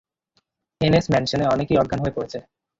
[0.81, 2.37] NS ম্যানশনে অনেকেই অজ্ঞান হয়ে পড়েছে।